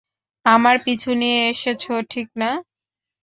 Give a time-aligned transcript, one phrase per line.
[0.45, 1.83] আমার পিছু নিয়ে এসেছ,
[2.11, 2.49] ঠিক না?